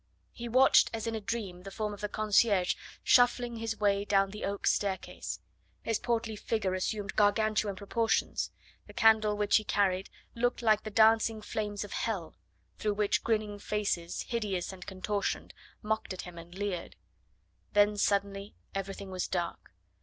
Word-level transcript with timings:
He 0.31 0.49
watched 0.49 0.89
as 0.95 1.05
in 1.05 1.13
a 1.13 1.21
dream 1.21 1.61
the 1.61 1.69
form 1.69 1.93
of 1.93 2.01
the 2.01 2.09
concierge 2.09 2.73
shuffling 3.03 3.57
his 3.57 3.79
way 3.79 4.03
down 4.03 4.31
the 4.31 4.45
oak 4.45 4.65
staircase; 4.65 5.39
his 5.83 5.99
portly 5.99 6.35
figure 6.35 6.73
assumed 6.73 7.15
Gargantuan 7.15 7.75
proportions, 7.75 8.49
the 8.87 8.93
candle 8.95 9.37
which 9.37 9.57
he 9.57 9.63
carried 9.63 10.09
looked 10.33 10.63
like 10.63 10.81
the 10.81 10.89
dancing 10.89 11.39
flames 11.39 11.83
of 11.83 11.91
hell, 11.91 12.35
through 12.79 12.95
which 12.95 13.23
grinning 13.23 13.59
faces, 13.59 14.23
hideous 14.23 14.73
and 14.73 14.87
contortioned, 14.87 15.53
mocked 15.83 16.13
at 16.13 16.23
him 16.23 16.39
and 16.39 16.55
leered. 16.55 16.95
Then 17.73 17.95
suddenly 17.95 18.55
everything 18.73 19.11
was 19.11 19.27
dark. 19.27 19.71